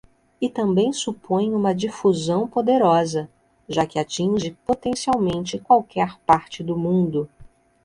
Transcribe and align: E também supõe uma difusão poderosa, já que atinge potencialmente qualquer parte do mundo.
E 0.41 0.49
também 0.49 0.91
supõe 0.91 1.53
uma 1.53 1.75
difusão 1.75 2.47
poderosa, 2.47 3.29
já 3.69 3.85
que 3.85 3.99
atinge 3.99 4.57
potencialmente 4.65 5.59
qualquer 5.59 6.17
parte 6.25 6.63
do 6.63 6.75
mundo. 6.75 7.29